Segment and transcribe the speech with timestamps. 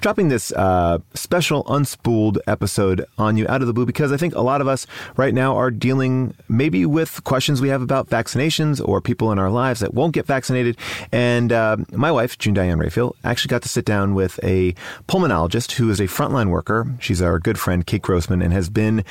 [0.00, 4.34] dropping this uh, special unspooled episode on you out of the blue because I think
[4.34, 8.86] a lot of us right now are dealing maybe with questions we have about vaccinations
[8.86, 10.76] or people in our lives that won't get vaccinated.
[11.12, 14.74] And uh, my wife, June Diane Raphael, actually got to sit down with a
[15.08, 16.86] pulmonologist who is a frontline worker.
[17.00, 19.04] She's our good friend, Kate Grossman, and has been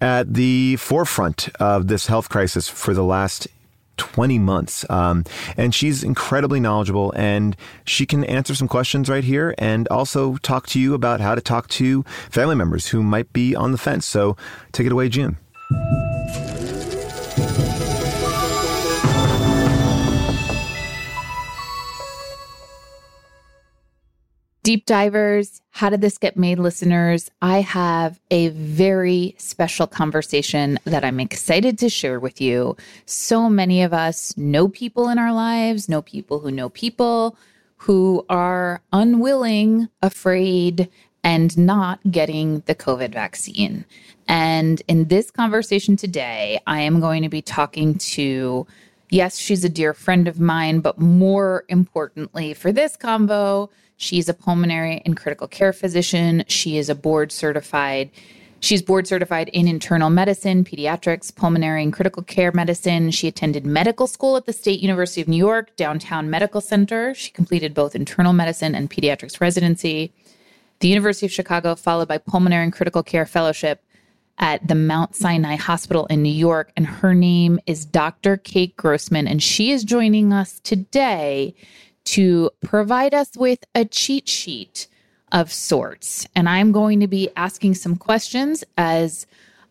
[0.00, 3.46] at the forefront of this health crisis for the last
[3.96, 4.84] 20 months.
[4.90, 5.24] Um,
[5.56, 10.66] and she's incredibly knowledgeable and she can answer some questions right here and also talk
[10.68, 14.06] to you about how to talk to family members who might be on the fence.
[14.06, 14.36] So
[14.72, 15.36] take it away, June.
[24.64, 27.32] Deep divers, how did this get made listeners?
[27.42, 32.76] I have a very special conversation that I'm excited to share with you.
[33.04, 37.36] So many of us know people in our lives, know people who know people
[37.78, 40.88] who are unwilling, afraid,
[41.24, 43.84] and not getting the COVID vaccine.
[44.28, 48.68] And in this conversation today, I am going to be talking to
[49.12, 53.68] Yes, she's a dear friend of mine, but more importantly for this convo,
[54.02, 56.42] She's a pulmonary and critical care physician.
[56.48, 58.10] She is a board certified.
[58.58, 63.12] She's board certified in internal medicine, pediatrics, pulmonary, and critical care medicine.
[63.12, 67.14] She attended medical school at the State University of New York, Downtown Medical Center.
[67.14, 70.12] She completed both internal medicine and pediatrics residency.
[70.80, 73.84] The University of Chicago, followed by pulmonary and critical care fellowship
[74.38, 76.72] at the Mount Sinai Hospital in New York.
[76.76, 78.36] And her name is Dr.
[78.36, 79.28] Kate Grossman.
[79.28, 81.54] And she is joining us today
[82.04, 84.88] to provide us with a cheat sheet
[85.30, 86.26] of sorts.
[86.34, 89.26] And I'm going to be asking some questions as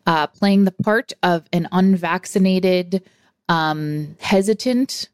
[0.06, 3.02] uh, playing the part of an unvaccinated,
[3.48, 5.08] um, hesitant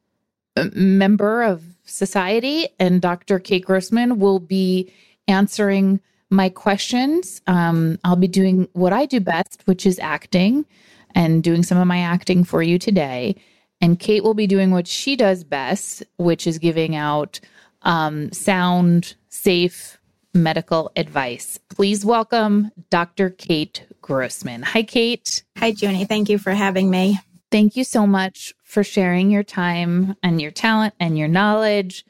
[0.56, 2.68] uh, member of society.
[2.78, 3.38] And Dr.
[3.38, 4.92] Kate Grossman will be
[5.26, 7.40] answering my questions.
[7.46, 10.66] Um, I'll be doing what I do best, which is acting
[11.14, 13.36] and doing some of my acting for you today.
[13.80, 17.40] And Kate will be doing what she does best, which is giving out
[17.82, 19.98] um, sound, safe
[20.34, 21.58] medical advice.
[21.70, 23.30] Please welcome Dr.
[23.30, 24.62] Kate Grossman.
[24.62, 25.42] Hi, Kate.
[25.56, 26.04] Hi, Junie.
[26.04, 27.18] Thank you for having me.
[27.50, 32.04] Thank you so much for sharing your time and your talent and your knowledge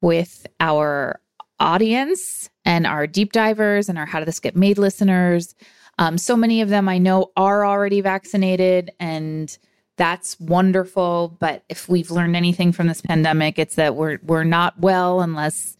[0.00, 1.20] with our
[1.60, 5.54] audience and our deep divers and our How Did This Get Made listeners.
[5.98, 9.56] Um, so many of them I know are already vaccinated and
[9.96, 11.36] that's wonderful.
[11.38, 15.76] But if we've learned anything from this pandemic, it's that we're we're not well unless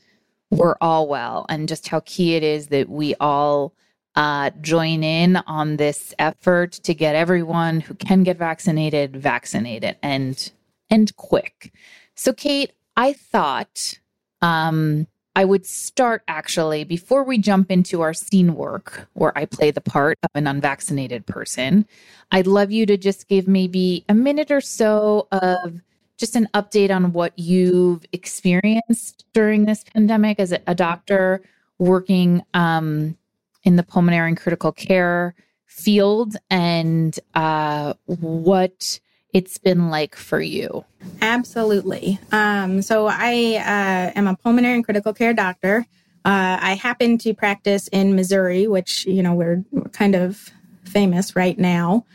[0.51, 3.75] we're all well, and just how key it is that we all
[4.15, 10.53] uh, join in on this effort to get everyone who can get vaccinated vaccinated and
[10.91, 11.73] and quick.
[12.15, 13.99] So, Kate, I thought
[14.41, 19.71] um, I would start actually before we jump into our scene work, where I play
[19.71, 21.87] the part of an unvaccinated person.
[22.31, 25.81] I'd love you to just give maybe a minute or so of
[26.17, 31.43] just an update on what you've experienced during this pandemic as a, doctor
[31.79, 33.17] working um,
[33.65, 35.35] in the pulmonary and critical care
[35.67, 39.01] field and uh, what
[39.35, 40.85] it's been like for you.
[41.21, 42.21] Absolutely.
[42.31, 45.85] Um, so I uh, am a pulmonary and critical care doctor.
[46.25, 50.51] Uh, I happen to practice in Missouri, which you know we're, kind of
[50.85, 52.07] famous right now.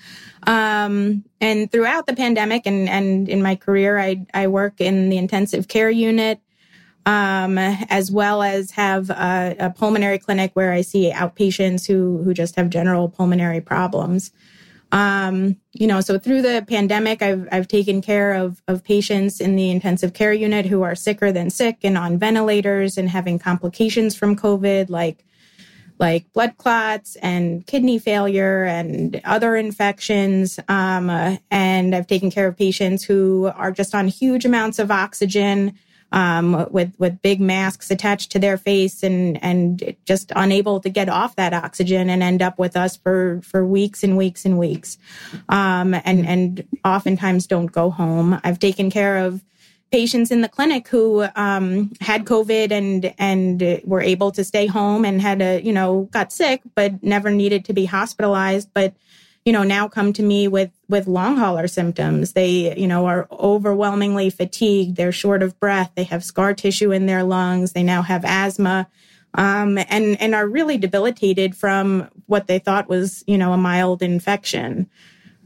[0.47, 5.17] Um, and throughout the pandemic and, and in my career, I, I work in the
[5.17, 6.39] intensive care unit,
[7.05, 12.33] um, as well as have a, a, pulmonary clinic where I see outpatients who, who
[12.33, 14.31] just have general pulmonary problems.
[14.91, 19.55] Um, you know, so through the pandemic, I've, I've taken care of, of patients in
[19.55, 24.15] the intensive care unit who are sicker than sick and on ventilators and having complications
[24.15, 25.25] from COVID, like
[25.99, 30.57] like blood clots and kidney failure and other infections.
[30.69, 34.91] Um, uh, and I've taken care of patients who are just on huge amounts of
[34.91, 35.77] oxygen.
[36.11, 41.07] Um, with with big masks attached to their face and and just unable to get
[41.07, 44.97] off that oxygen and end up with us for for weeks and weeks and weeks,
[45.49, 48.39] um, and and oftentimes don't go home.
[48.43, 49.43] I've taken care of
[49.91, 55.05] patients in the clinic who um, had COVID and and were able to stay home
[55.05, 58.93] and had a you know got sick but never needed to be hospitalized, but
[59.45, 62.33] you know now come to me with with long hauler symptoms.
[62.33, 64.95] They you know are overwhelmingly fatigued.
[64.95, 65.91] They're short of breath.
[65.95, 67.73] They have scar tissue in their lungs.
[67.73, 68.87] They now have asthma.
[69.35, 74.01] Um, and and are really debilitated from what they thought was you know a mild
[74.01, 74.89] infection.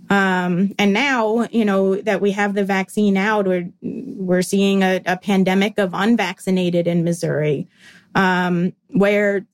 [0.09, 5.01] Um, and now, you know, that we have the vaccine out, we're, we're seeing a,
[5.05, 7.67] a pandemic of unvaccinated in Missouri,
[8.13, 9.47] um, where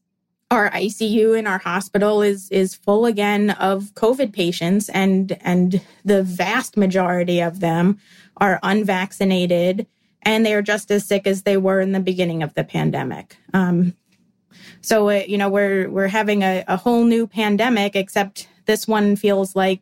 [0.52, 6.24] our ICU in our hospital is is full again of COVID patients, and and the
[6.24, 8.00] vast majority of them
[8.38, 9.86] are unvaccinated,
[10.24, 13.38] and they are just as sick as they were in the beginning of the pandemic.
[13.54, 13.94] Um,
[14.82, 19.16] so uh, you know we're we're having a, a whole new pandemic, except this one
[19.16, 19.82] feels like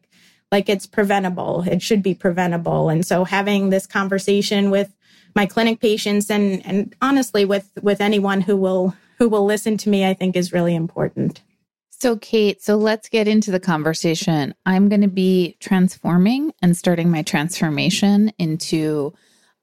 [0.51, 1.63] like it's preventable.
[1.67, 2.89] It should be preventable.
[2.89, 4.93] And so having this conversation with
[5.35, 9.89] my clinic patients and and honestly with with anyone who will who will listen to
[9.89, 11.41] me, I think is really important.
[11.89, 14.53] So, Kate, so let's get into the conversation.
[14.67, 19.13] I'm going to be transforming and starting my transformation into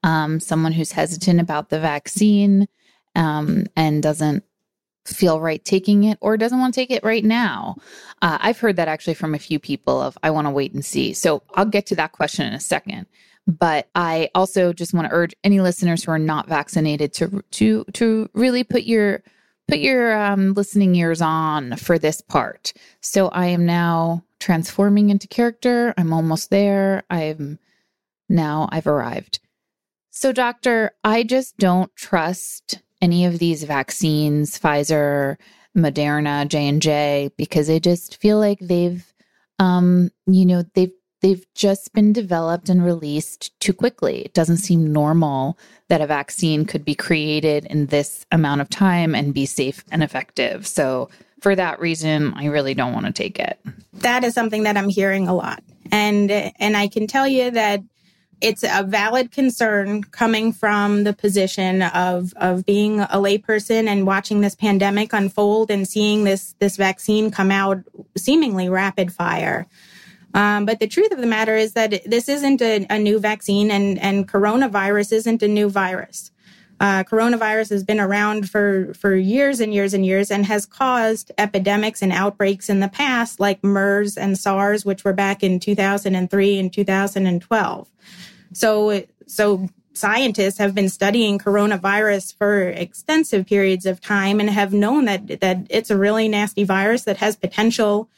[0.03, 2.67] um, someone who's hesitant about the vaccine
[3.15, 4.43] um, and doesn't
[5.05, 7.75] feel right taking it or doesn't want to take it right now.
[8.21, 10.83] Uh, I've heard that actually from a few people of I want to wait and
[10.83, 11.13] see.
[11.13, 13.05] So I'll get to that question in a second.
[13.47, 17.85] But I also just want to urge any listeners who are not vaccinated to to
[17.93, 19.21] to really put your
[19.67, 22.73] put your um, listening ears on for this part.
[23.01, 25.93] So I am now transforming into character.
[25.97, 27.03] I'm almost there.
[27.09, 27.59] I'm
[28.29, 29.39] now I've arrived.
[30.11, 35.37] So, doctor, I just don't trust any of these vaccines, Pfizer,
[35.75, 39.05] Moderna, J&J because I just feel like they've
[39.59, 44.25] um you know, they've they've just been developed and released too quickly.
[44.25, 45.57] It doesn't seem normal
[45.87, 50.03] that a vaccine could be created in this amount of time and be safe and
[50.03, 50.67] effective.
[50.67, 51.09] So,
[51.41, 53.59] for that reason, I really don't want to take it.
[53.93, 55.63] That is something that I'm hearing a lot.
[55.91, 57.81] And and I can tell you that
[58.41, 64.41] it's a valid concern coming from the position of of being a layperson and watching
[64.41, 67.79] this pandemic unfold and seeing this this vaccine come out
[68.17, 69.67] seemingly rapid fire.
[70.35, 73.71] Um, but the truth of the matter is that this isn't a, a, new vaccine,
[73.71, 76.29] and and coronavirus isn't a new virus.
[76.77, 81.31] Uh, coronavirus has been around for for years and years and years, and has caused
[81.37, 86.59] epidemics and outbreaks in the past, like MERS and SARS, which were back in 2003
[86.59, 87.87] and 2012.
[88.51, 95.05] So, so scientists have been studying coronavirus for extensive periods of time and have known
[95.05, 98.09] that that it's a really nasty virus that has potential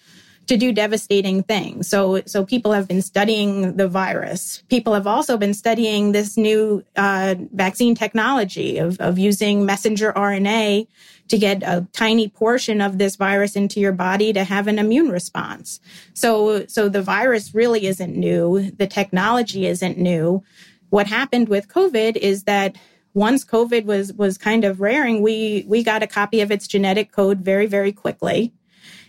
[0.48, 1.88] to do devastating things.
[1.88, 4.64] So, so people have been studying the virus.
[4.70, 10.88] People have also been studying this new uh, vaccine technology of, of using messenger RNA
[11.28, 15.10] to get a tiny portion of this virus into your body to have an immune
[15.10, 15.82] response.
[16.14, 18.72] So, so the virus really isn't new.
[18.72, 20.44] The technology isn't new.
[20.90, 22.78] What happened with COVID is that
[23.14, 27.12] once COVID was was kind of raring, we we got a copy of its genetic
[27.12, 28.54] code very very quickly.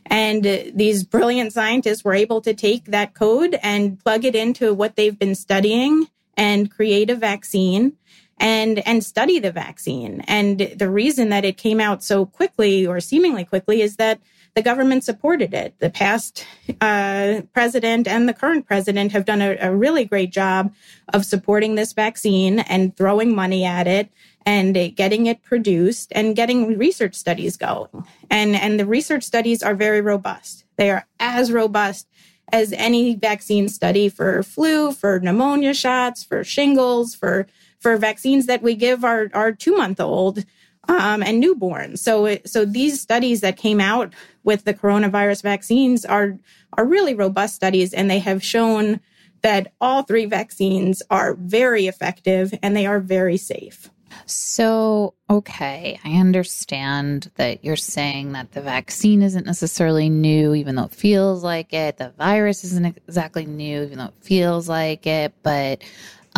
[0.08, 4.96] And these brilliant scientists were able to take that code and plug it into what
[4.96, 7.92] they've been studying and create a vaccine
[8.40, 10.22] and and study the vaccine.
[10.26, 14.20] And the reason that it came out so quickly or seemingly quickly is that
[14.58, 15.78] the government supported it.
[15.78, 16.44] The past
[16.80, 20.74] uh, president and the current president have done a, a really great job
[21.14, 24.10] of supporting this vaccine and throwing money at it
[24.44, 28.04] and getting it produced and getting research studies going.
[28.32, 30.64] And, and the research studies are very robust.
[30.74, 32.08] They are as robust
[32.50, 37.46] as any vaccine study for flu, for pneumonia shots, for shingles, for,
[37.78, 40.44] for vaccines that we give our, our two month old
[40.88, 41.98] um, and newborns.
[41.98, 46.38] So, so these studies that came out with the coronavirus vaccines are
[46.74, 49.00] are really robust studies, and they have shown
[49.42, 53.90] that all three vaccines are very effective and they are very safe.
[54.26, 60.84] So, okay, I understand that you're saying that the vaccine isn't necessarily new, even though
[60.84, 61.98] it feels like it.
[61.98, 65.34] The virus isn't exactly new, even though it feels like it.
[65.42, 65.82] But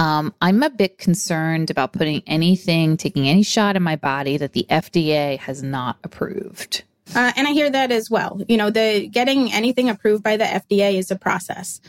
[0.01, 4.55] um, I'm a bit concerned about putting anything, taking any shot in my body that
[4.55, 6.85] the FDA has not approved.
[7.15, 8.41] Uh, and I hear that as well.
[8.49, 11.83] You know, the getting anything approved by the FDA is a process.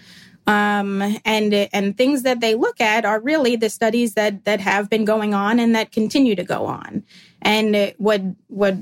[0.45, 4.89] Um, and and things that they look at are really the studies that that have
[4.89, 7.05] been going on and that continue to go on.
[7.41, 8.75] And what what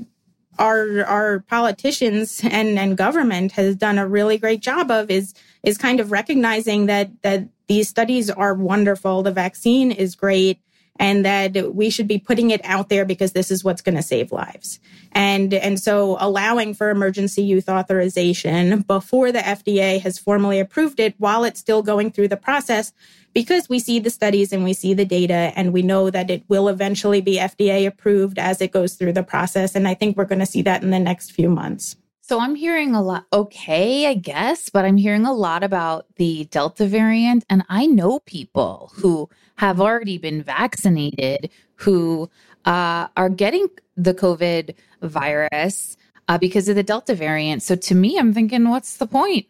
[0.58, 5.78] our our politicians and and government has done a really great job of is is
[5.78, 9.22] kind of recognizing that that these studies are wonderful.
[9.22, 10.58] The vaccine is great
[10.98, 14.02] and that we should be putting it out there because this is what's going to
[14.02, 14.80] save lives.
[15.12, 21.14] And, and so allowing for emergency use authorization before the FDA has formally approved it
[21.18, 22.92] while it's still going through the process
[23.34, 26.42] because we see the studies and we see the data and we know that it
[26.48, 29.76] will eventually be FDA approved as it goes through the process.
[29.76, 31.94] And I think we're going to see that in the next few months.
[32.30, 36.44] So I'm hearing a lot, okay, I guess, but I'm hearing a lot about the
[36.44, 37.44] Delta variant.
[37.50, 42.30] And I know people who have already been vaccinated who
[42.64, 45.96] uh, are getting the COVID virus
[46.28, 47.64] uh, because of the Delta variant.
[47.64, 49.46] So to me, I'm thinking, what's the point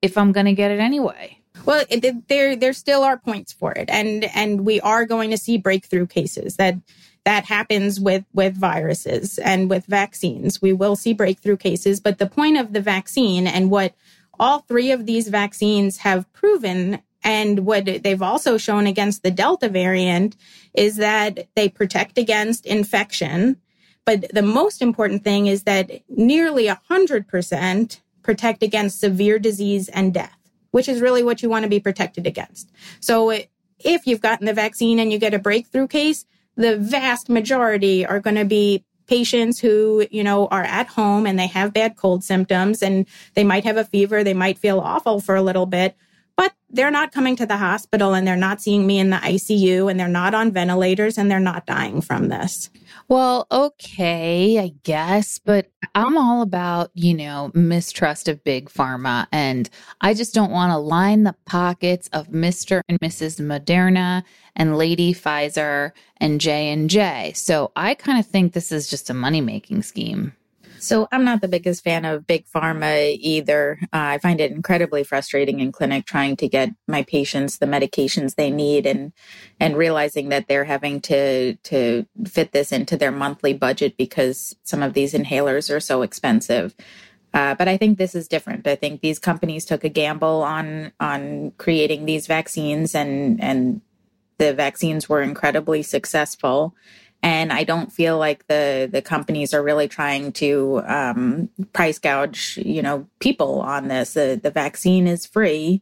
[0.00, 1.40] if I'm going to get it anyway?
[1.64, 5.38] Well, it, there there still are points for it, and and we are going to
[5.38, 6.76] see breakthrough cases that
[7.24, 10.60] that happens with with viruses and with vaccines.
[10.60, 13.94] We will see breakthrough cases, but the point of the vaccine and what
[14.38, 19.68] all three of these vaccines have proven and what they've also shown against the Delta
[19.68, 20.36] variant
[20.74, 23.56] is that they protect against infection.
[24.04, 30.36] But the most important thing is that nearly 100% protect against severe disease and death,
[30.72, 32.70] which is really what you want to be protected against.
[33.00, 33.30] So
[33.78, 36.26] if you've gotten the vaccine and you get a breakthrough case,
[36.56, 41.38] the vast majority are going to be patients who, you know, are at home and
[41.38, 44.24] they have bad cold symptoms and they might have a fever.
[44.24, 45.96] They might feel awful for a little bit,
[46.36, 49.88] but they're not coming to the hospital and they're not seeing me in the ICU
[49.88, 52.68] and they're not on ventilators and they're not dying from this.
[53.08, 59.70] Well, okay, I guess, but I'm all about, you know, mistrust of big pharma and
[60.00, 62.80] I just don't want to line the pockets of Mr.
[62.88, 63.40] and Mrs.
[63.40, 64.24] Moderna
[64.56, 67.34] and Lady Pfizer and J&J.
[67.36, 70.32] So I kind of think this is just a money-making scheme.
[70.84, 73.78] So I'm not the biggest fan of big pharma either.
[73.84, 78.34] Uh, I find it incredibly frustrating in clinic trying to get my patients the medications
[78.34, 79.12] they need and
[79.58, 84.82] and realizing that they're having to to fit this into their monthly budget because some
[84.82, 86.74] of these inhalers are so expensive.
[87.32, 88.66] Uh, but I think this is different.
[88.66, 93.80] I think these companies took a gamble on on creating these vaccines, and and
[94.36, 96.74] the vaccines were incredibly successful
[97.24, 102.58] and I don't feel like the the companies are really trying to um, price gouge,
[102.58, 104.12] you know, people on this.
[104.12, 105.80] The the vaccine is free.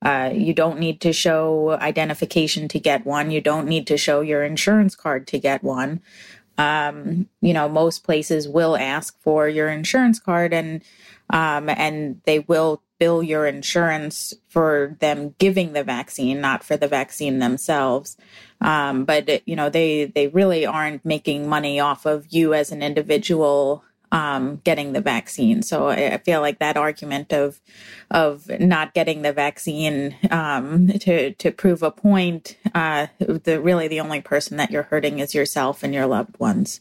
[0.00, 3.30] Uh, you don't need to show identification to get one.
[3.30, 6.00] You don't need to show your insurance card to get one.
[6.56, 10.82] Um, you know, most places will ask for your insurance card, and
[11.28, 16.88] um, and they will bill your insurance for them giving the vaccine, not for the
[16.88, 18.16] vaccine themselves.
[18.60, 22.82] Um, but you know, they they really aren't making money off of you as an
[22.82, 25.62] individual um, getting the vaccine.
[25.62, 27.60] So I, I, feel like that argument of
[28.10, 34.00] of not getting the vaccine um, to to prove a point, uh, the really the
[34.00, 36.80] only person that you're hurting is yourself and your loved ones.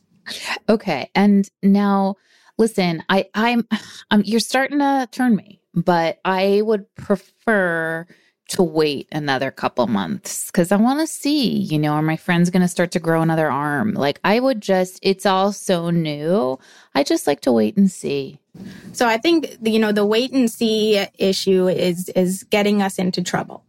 [0.69, 2.15] Okay, and now
[2.57, 3.67] listen, I I'm,
[4.12, 8.07] I'm you're starting to turn me but I would prefer
[8.50, 12.50] to wait another couple months because I want to see, you know, are my friends
[12.50, 13.93] going to start to grow another arm?
[13.93, 16.57] Like, I would just, it's all so new.
[16.96, 18.39] I just like to wait and see.
[18.93, 23.22] So I think, you know, the wait and see issue is, is getting us into
[23.22, 23.63] trouble.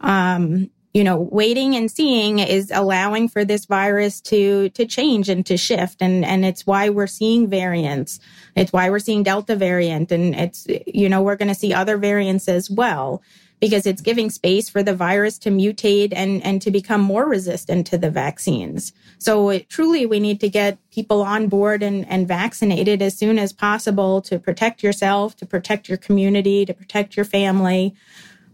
[0.00, 5.46] Um, you know, waiting and seeing is allowing for this virus to, to change and
[5.46, 6.02] to shift.
[6.02, 8.18] And, and it's why we're seeing variants.
[8.56, 10.10] It's why we're seeing Delta variant.
[10.10, 13.22] And it's, you know, we're going to see other variants as well
[13.60, 17.86] because it's giving space for the virus to mutate and, and to become more resistant
[17.86, 18.92] to the vaccines.
[19.18, 23.38] So it, truly, we need to get people on board and, and vaccinated as soon
[23.38, 27.94] as possible to protect yourself, to protect your community, to protect your family.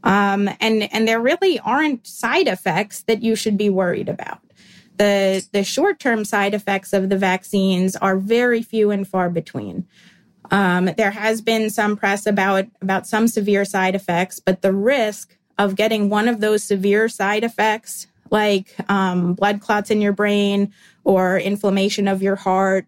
[0.05, 4.41] Um, and, and there really aren't side effects that you should be worried about.
[4.99, 9.89] The, the short term side effects of the vaccines are very few and far between.
[10.51, 15.37] Um, there has been some press about, about some severe side effects, but the risk
[15.59, 20.73] of getting one of those severe side effects, like um, blood clots in your brain
[21.03, 22.87] or inflammation of your heart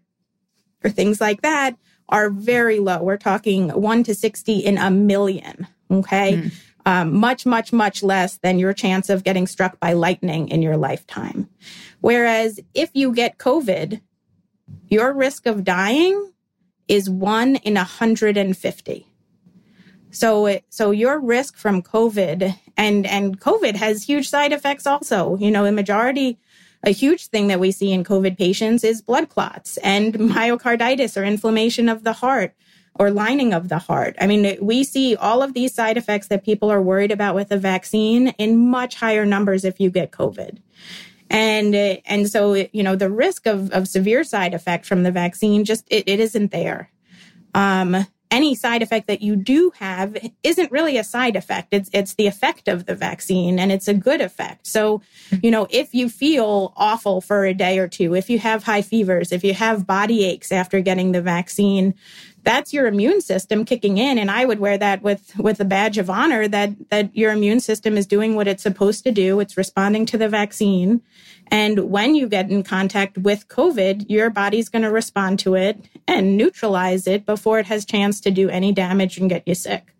[0.83, 1.75] or things like that,
[2.09, 3.01] are very low.
[3.01, 5.67] We're talking 1 to 60 in a million.
[5.89, 6.33] Okay.
[6.33, 6.53] Mm.
[6.87, 10.77] Um, much, much, much less than your chance of getting struck by lightning in your
[10.77, 11.49] lifetime.
[11.99, 13.99] Whereas if you get COVID,
[14.87, 16.31] your risk of dying
[16.87, 19.05] is one in 150.
[20.11, 25.35] So, so your risk from COVID and, and COVID has huge side effects also.
[25.35, 26.39] You know, the majority
[26.83, 31.25] a huge thing that we see in COVID patients is blood clots and myocarditis or
[31.25, 32.53] inflammation of the heart
[32.99, 34.15] or lining of the heart.
[34.19, 37.51] I mean, we see all of these side effects that people are worried about with
[37.51, 40.57] a vaccine in much higher numbers if you get COVID.
[41.29, 45.65] And, and so, you know, the risk of, of severe side effect from the vaccine
[45.65, 46.89] just, it, it isn't there.
[47.53, 51.69] Um, any side effect that you do have isn't really a side effect.
[51.71, 54.67] It's, it's the effect of the vaccine and it's a good effect.
[54.67, 55.01] So,
[55.41, 58.81] you know, if you feel awful for a day or two, if you have high
[58.81, 61.93] fevers, if you have body aches after getting the vaccine,
[62.47, 64.17] that's your immune system kicking in.
[64.17, 67.59] And I would wear that with, with a badge of honor that, that your immune
[67.59, 69.41] system is doing what it's supposed to do.
[69.41, 71.01] It's responding to the vaccine.
[71.47, 75.89] And when you get in contact with COVID, your body's going to respond to it
[76.07, 79.93] and neutralize it before it has chance to do any damage and get you sick.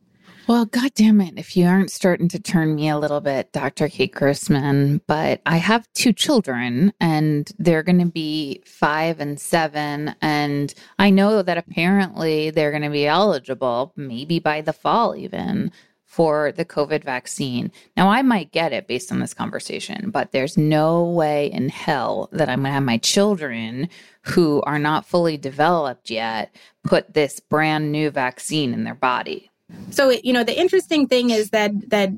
[0.47, 3.89] Well, God damn it, if you aren't starting to turn me a little bit, Dr.
[3.89, 10.15] Kate Grossman, but I have two children and they're going to be five and seven.
[10.21, 15.69] And I know that apparently they're going to be eligible, maybe by the fall even,
[16.05, 17.69] for the COVID vaccine.
[17.97, 22.29] Now, I might get it based on this conversation, but there's no way in hell
[22.31, 23.89] that I'm going to have my children
[24.21, 29.51] who are not fully developed yet put this brand new vaccine in their body.
[29.91, 32.11] So, you know, the interesting thing is that, that,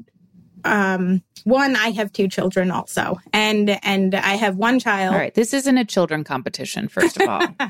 [0.64, 5.14] um, one, I have two children also, and, and I have one child.
[5.14, 5.34] All right.
[5.34, 7.48] This isn't a children competition, first of all.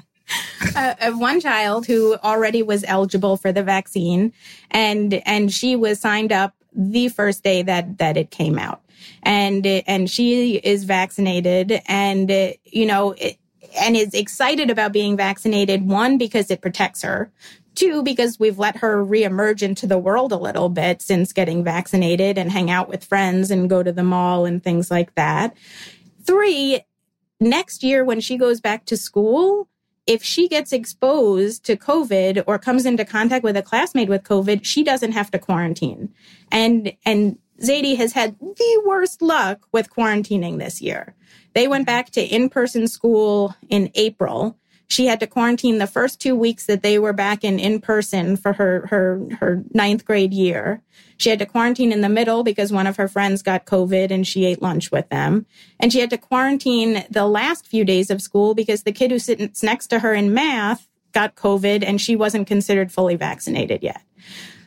[0.75, 4.34] uh, one child who already was eligible for the vaccine,
[4.71, 8.82] and and she was signed up the first day that that it came out,
[9.23, 12.32] and and she is vaccinated, and
[12.65, 13.12] you know.
[13.13, 13.38] It,
[13.80, 15.88] and is excited about being vaccinated.
[15.88, 17.32] One, because it protects her.
[17.79, 22.37] Two, because we've let her reemerge into the world a little bit since getting vaccinated
[22.37, 25.55] and hang out with friends and go to the mall and things like that.
[26.25, 26.81] Three,
[27.39, 29.69] next year when she goes back to school,
[30.05, 34.65] if she gets exposed to COVID or comes into contact with a classmate with COVID,
[34.65, 36.13] she doesn't have to quarantine.
[36.51, 41.15] And, and Zadie has had the worst luck with quarantining this year.
[41.53, 44.57] They went back to in-person school in April
[44.89, 48.36] she had to quarantine the first two weeks that they were back in in person
[48.36, 50.82] for her her her ninth grade year.
[51.17, 54.25] She had to quarantine in the middle because one of her friends got COVID and
[54.25, 55.45] she ate lunch with them.
[55.80, 59.19] And she had to quarantine the last few days of school because the kid who
[59.19, 64.02] sits next to her in math got COVID and she wasn't considered fully vaccinated yet.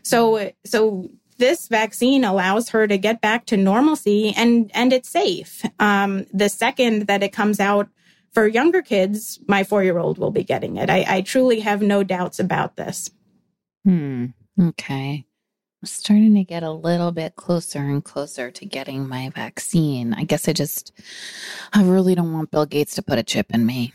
[0.03, 5.65] So so this vaccine allows her to get back to normalcy and and it's safe.
[5.81, 7.89] Um, the second that it comes out
[8.33, 10.91] for younger kids, my four year old will be getting it.
[10.91, 13.11] I, I truly have no doubts about this.
[13.85, 14.27] Hmm.
[14.61, 15.27] Okay.
[15.83, 20.15] I'm starting to get a little bit closer and closer to getting my vaccine.
[20.15, 20.93] I guess I just,
[21.73, 23.93] I really don't want Bill Gates to put a chip in me.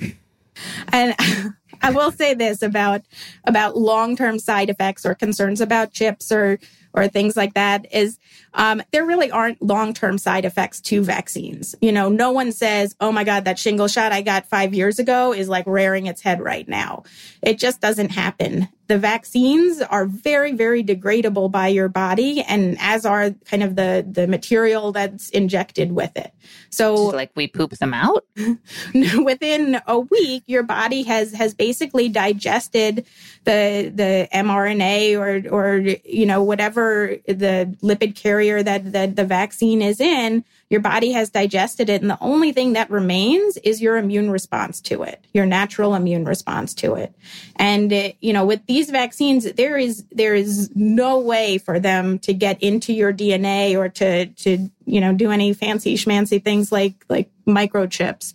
[0.90, 1.16] And
[1.82, 3.02] I will say this about
[3.46, 6.60] about long term side effects or concerns about chips or
[6.94, 8.18] or things like that is
[8.56, 11.76] um, there really aren't long term side effects to vaccines.
[11.80, 15.00] You know, no one says, "Oh my God, that shingle shot I got five years
[15.00, 17.04] ago is like rearing its head right now."
[17.42, 23.06] It just doesn't happen the vaccines are very, very degradable by your body and as
[23.06, 26.34] are kind of the, the material that's injected with it.
[26.70, 28.26] So like we poop them out
[28.94, 33.06] within a week, your body has, has basically digested
[33.44, 40.00] the, the mRNA or, or, you know, whatever the lipid carrier that, the vaccine is
[40.00, 42.02] in your body has digested it.
[42.02, 46.26] And the only thing that remains is your immune response to it, your natural immune
[46.26, 47.14] response to it.
[47.56, 52.20] And, it, you know, with these vaccines, there is, there is no way for them
[52.20, 56.72] to get into your DNA or to, to, you know, do any fancy schmancy things
[56.72, 58.34] like, like microchips.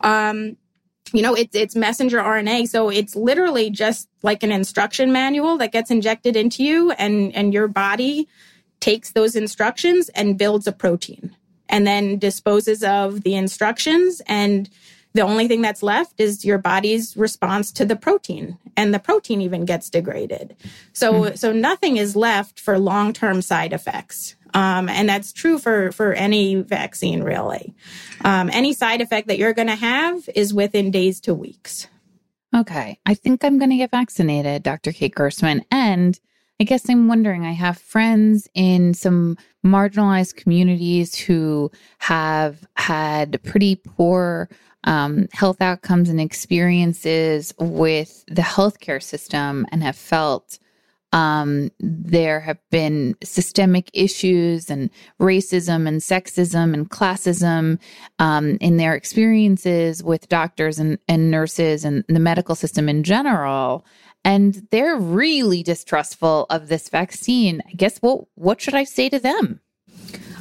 [0.00, 0.56] Um,
[1.12, 2.68] you know, it's, it's messenger RNA.
[2.68, 7.52] So it's literally just like an instruction manual that gets injected into you and, and
[7.52, 8.28] your body
[8.80, 11.36] takes those instructions and builds a protein
[11.68, 14.68] and then disposes of the instructions and
[15.14, 19.40] the only thing that's left is your body's response to the protein and the protein
[19.40, 20.56] even gets degraded
[20.92, 21.38] so mm.
[21.38, 26.56] so nothing is left for long-term side effects um, and that's true for for any
[26.56, 27.74] vaccine really.
[28.24, 31.88] Um, any side effect that you're going to have is within days to weeks.
[32.54, 32.98] Okay.
[33.06, 36.18] I think i'm going to get vaccinated dr kate grossman and
[36.62, 37.44] I guess I'm wondering.
[37.44, 39.36] I have friends in some
[39.66, 44.48] marginalized communities who have had pretty poor
[44.84, 50.60] um, health outcomes and experiences with the healthcare system and have felt
[51.12, 57.78] um, there have been systemic issues and racism and sexism and classism
[58.18, 63.84] um, in their experiences with doctors and, and nurses and the medical system in general.
[64.24, 67.60] And they're really distrustful of this vaccine.
[67.68, 69.60] I guess what what should I say to them?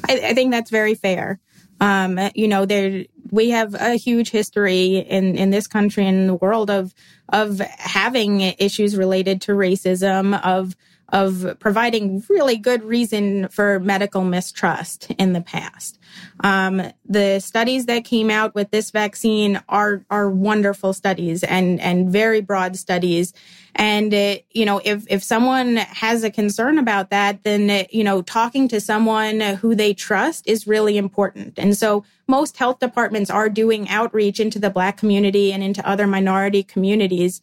[0.07, 1.39] I, I think that's very fair.
[1.81, 6.35] Um, you know, there we have a huge history in in this country and the
[6.35, 6.93] world of
[7.29, 10.75] of having issues related to racism, of
[11.11, 15.99] of providing really good reason for medical mistrust in the past.
[16.41, 22.09] Um, the studies that came out with this vaccine are are wonderful studies and and
[22.09, 23.33] very broad studies.
[23.75, 28.03] And it, you know, if if someone has a concern about that, then it, you
[28.03, 31.57] know, talking to someone who they trust is really important.
[31.57, 36.07] And so most health departments are doing outreach into the Black community and into other
[36.07, 37.41] minority communities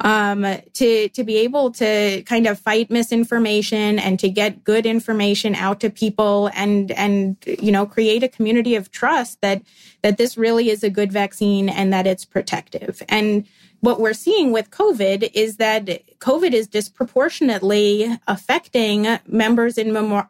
[0.00, 5.54] um, to to be able to kind of fight misinformation and to get good information
[5.54, 9.62] out to people and and you know create a community of trust that
[10.02, 13.46] that this really is a good vaccine and that it's protective and
[13.80, 15.86] what we're seeing with COVID is that
[16.18, 20.28] COVID is disproportionately affecting members in memor-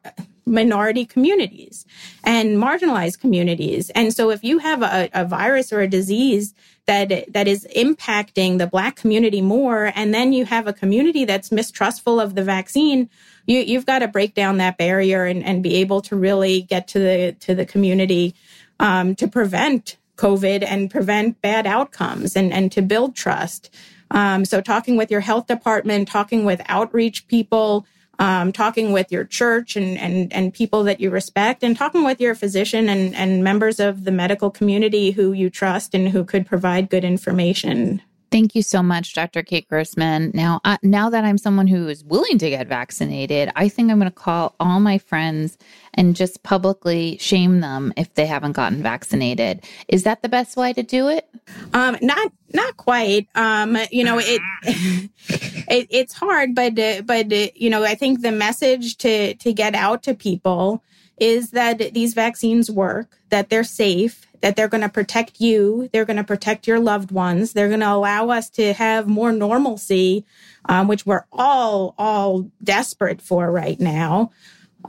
[0.48, 1.86] minority communities
[2.24, 3.90] and marginalized communities.
[3.90, 6.54] And so if you have a, a, virus or a disease
[6.88, 11.52] that that is impacting the black community more and then you have a community that's
[11.52, 13.08] mistrustful of the vaccine,
[13.46, 16.88] you, you've got to break down that barrier and, and be able to really get
[16.88, 18.34] to the to the community
[18.80, 23.72] um, to prevent COVID and prevent bad outcomes and, and to build trust.
[24.10, 27.86] Um, so talking with your health department, talking with outreach people,
[28.18, 32.20] um, talking with your church and, and, and people that you respect and talking with
[32.20, 36.46] your physician and, and members of the medical community who you trust and who could
[36.46, 38.02] provide good information.
[38.30, 39.42] Thank you so much, Dr.
[39.42, 40.32] Kate Grossman.
[40.34, 43.98] Now, uh, now that I'm someone who is willing to get vaccinated, I think I'm
[43.98, 45.56] going to call all my friends
[45.94, 49.64] and just publicly shame them if they haven't gotten vaccinated.
[49.88, 51.26] Is that the best way to do it?
[51.72, 53.28] Um, not, not quite.
[53.34, 54.40] Um, you know, it,
[55.68, 59.52] it it's hard, but, uh, but uh, you know, I think the message to to
[59.52, 60.82] get out to people
[61.18, 66.04] is that these vaccines work, that they're safe, that they're going to protect you, they're
[66.04, 70.24] going to protect your loved ones, they're going to allow us to have more normalcy,
[70.66, 74.30] um, which we're all all desperate for right now.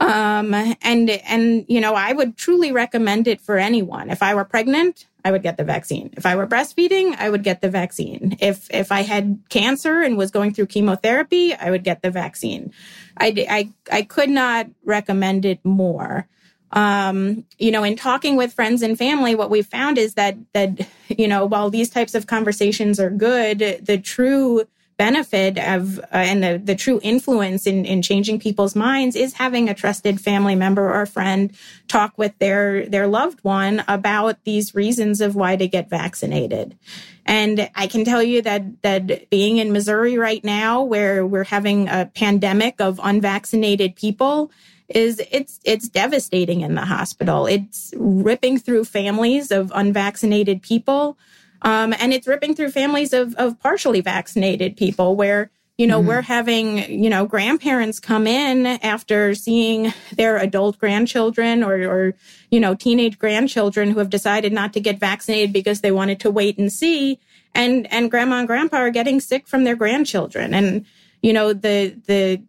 [0.00, 4.10] Um, and and you know, I would truly recommend it for anyone.
[4.10, 6.10] If I were pregnant, I would get the vaccine.
[6.16, 8.36] If I were breastfeeding, I would get the vaccine.
[8.40, 12.72] If if I had cancer and was going through chemotherapy, I would get the vaccine.
[13.16, 16.28] I I I could not recommend it more
[16.72, 20.86] um, you know, in talking with friends and family, what we've found is that that
[21.08, 24.64] you know, while these types of conversations are good, the true
[25.00, 29.66] benefit of uh, and the, the true influence in, in changing people's minds is having
[29.66, 31.56] a trusted family member or friend
[31.88, 36.76] talk with their their loved one about these reasons of why to get vaccinated.
[37.24, 41.88] And I can tell you that that being in Missouri right now, where we're having
[41.88, 44.50] a pandemic of unvaccinated people,
[44.90, 47.46] is it's it's devastating in the hospital.
[47.46, 51.16] It's ripping through families of unvaccinated people,
[51.62, 56.08] um, and it's ripping through families of of partially vaccinated people where you know mm-hmm.
[56.08, 62.14] we're having you know grandparents come in after seeing their adult grandchildren or or
[62.50, 66.30] you know teenage grandchildren who have decided not to get vaccinated because they wanted to
[66.30, 67.18] wait and see
[67.54, 70.84] and and grandma and grandpa are getting sick from their grandchildren and
[71.22, 72.40] you know the the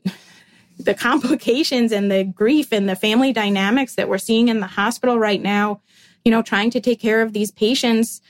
[0.86, 5.20] the complications and the grief and the family dynamics that we're seeing in the hospital
[5.20, 5.82] right now,
[6.26, 8.22] you know, trying to take care of these patients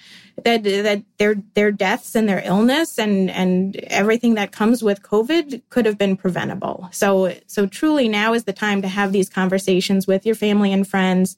[0.44, 5.62] that that their their deaths and their illness and and everything that comes with COVID
[5.70, 6.90] could have been preventable.
[6.92, 10.88] So so truly now is the time to have these conversations with your family and
[10.88, 11.38] friends.